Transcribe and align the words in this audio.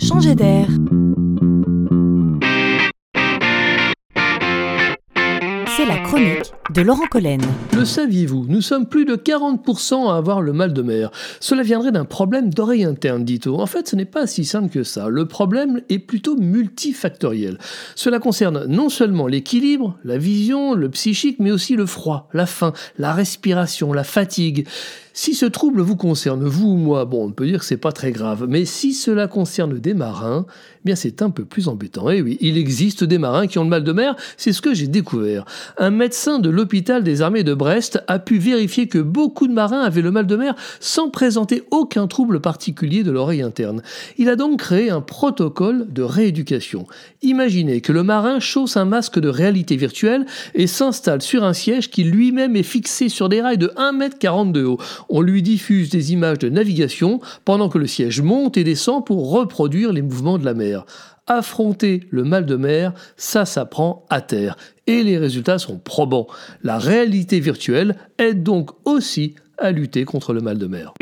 changer 0.00 0.34
d'air. 0.34 0.68
C'est 5.80 5.86
la 5.86 5.96
chronique 5.96 6.52
de 6.74 6.82
Laurent 6.82 7.06
Collen. 7.10 7.40
Le 7.74 7.86
saviez-vous 7.86 8.44
Nous 8.48 8.60
sommes 8.60 8.84
plus 8.84 9.06
de 9.06 9.16
40% 9.16 10.10
à 10.10 10.16
avoir 10.16 10.42
le 10.42 10.52
mal 10.52 10.74
de 10.74 10.82
mer. 10.82 11.10
Cela 11.40 11.62
viendrait 11.62 11.90
d'un 11.90 12.04
problème 12.04 12.52
d'oreille 12.52 12.84
interne, 12.84 13.24
dit-on. 13.24 13.58
En 13.58 13.66
fait, 13.66 13.88
ce 13.88 13.96
n'est 13.96 14.04
pas 14.04 14.26
si 14.26 14.44
simple 14.44 14.68
que 14.68 14.82
ça. 14.82 15.08
Le 15.08 15.26
problème 15.26 15.80
est 15.88 15.98
plutôt 15.98 16.36
multifactoriel. 16.36 17.56
Cela 17.94 18.18
concerne 18.18 18.66
non 18.66 18.90
seulement 18.90 19.26
l'équilibre, 19.26 19.96
la 20.04 20.18
vision, 20.18 20.74
le 20.74 20.90
psychique, 20.90 21.38
mais 21.40 21.50
aussi 21.50 21.76
le 21.76 21.86
froid, 21.86 22.28
la 22.34 22.44
faim, 22.44 22.74
la 22.98 23.14
respiration, 23.14 23.94
la 23.94 24.04
fatigue. 24.04 24.66
Si 25.12 25.34
ce 25.34 25.46
trouble 25.46 25.80
vous 25.80 25.96
concerne, 25.96 26.44
vous 26.44 26.68
ou 26.68 26.76
moi, 26.76 27.04
bon, 27.04 27.26
on 27.26 27.32
peut 27.32 27.46
dire 27.46 27.58
que 27.58 27.64
c'est 27.64 27.76
pas 27.76 27.92
très 27.92 28.12
grave, 28.12 28.46
mais 28.48 28.64
si 28.64 28.94
cela 28.94 29.26
concerne 29.26 29.78
des 29.78 29.92
marins, 29.92 30.46
eh 30.48 30.80
bien 30.84 30.94
c'est 30.94 31.20
un 31.20 31.30
peu 31.30 31.44
plus 31.44 31.68
embêtant. 31.68 32.10
Et 32.10 32.18
eh 32.18 32.22
oui, 32.22 32.38
il 32.40 32.56
existe 32.56 33.02
des 33.02 33.18
marins 33.18 33.46
qui 33.46 33.58
ont 33.58 33.64
le 33.64 33.68
mal 33.68 33.82
de 33.82 33.92
mer, 33.92 34.14
c'est 34.36 34.52
ce 34.52 34.62
que 34.62 34.72
j'ai 34.72 34.86
découvert. 34.86 35.44
Un 35.78 35.90
médecin 35.90 36.38
de 36.38 36.50
l'hôpital 36.50 37.02
des 37.02 37.22
armées 37.22 37.44
de 37.44 37.54
Brest 37.54 38.02
a 38.06 38.18
pu 38.18 38.38
vérifier 38.38 38.88
que 38.88 38.98
beaucoup 38.98 39.46
de 39.46 39.52
marins 39.52 39.82
avaient 39.82 40.02
le 40.02 40.10
mal 40.10 40.26
de 40.26 40.36
mer 40.36 40.54
sans 40.80 41.10
présenter 41.10 41.62
aucun 41.70 42.06
trouble 42.06 42.40
particulier 42.40 43.02
de 43.02 43.10
l'oreille 43.10 43.42
interne. 43.42 43.82
Il 44.18 44.28
a 44.28 44.36
donc 44.36 44.60
créé 44.60 44.90
un 44.90 45.00
protocole 45.00 45.86
de 45.92 46.02
rééducation. 46.02 46.86
Imaginez 47.22 47.80
que 47.80 47.92
le 47.92 48.02
marin 48.02 48.40
chausse 48.40 48.76
un 48.76 48.84
masque 48.84 49.18
de 49.18 49.28
réalité 49.28 49.76
virtuelle 49.76 50.26
et 50.54 50.66
s'installe 50.66 51.22
sur 51.22 51.44
un 51.44 51.52
siège 51.52 51.90
qui 51.90 52.04
lui-même 52.04 52.56
est 52.56 52.62
fixé 52.62 53.08
sur 53.08 53.28
des 53.28 53.40
rails 53.40 53.58
de 53.58 53.68
1m40 53.76 54.52
de 54.52 54.64
haut 54.64 54.78
on 55.08 55.20
lui 55.20 55.42
diffuse 55.42 55.90
des 55.90 56.12
images 56.12 56.38
de 56.38 56.48
navigation 56.48 57.20
pendant 57.44 57.68
que 57.68 57.78
le 57.78 57.86
siège 57.86 58.20
monte 58.22 58.56
et 58.56 58.64
descend 58.64 59.04
pour 59.04 59.30
reproduire 59.30 59.92
les 59.92 60.02
mouvements 60.02 60.38
de 60.38 60.44
la 60.44 60.54
mer. 60.54 60.84
Affronter 61.32 62.08
le 62.10 62.24
mal 62.24 62.44
de 62.44 62.56
mer, 62.56 62.92
ça 63.16 63.44
s'apprend 63.44 64.04
à 64.10 64.20
terre. 64.20 64.56
Et 64.88 65.04
les 65.04 65.16
résultats 65.16 65.60
sont 65.60 65.78
probants. 65.78 66.26
La 66.64 66.76
réalité 66.76 67.38
virtuelle 67.38 67.94
aide 68.18 68.42
donc 68.42 68.70
aussi 68.84 69.36
à 69.56 69.70
lutter 69.70 70.04
contre 70.04 70.32
le 70.32 70.40
mal 70.40 70.58
de 70.58 70.66
mer. 70.66 70.92